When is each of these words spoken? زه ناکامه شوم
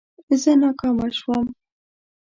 زه 0.41 0.51
ناکامه 0.61 1.07
شوم 1.19 1.45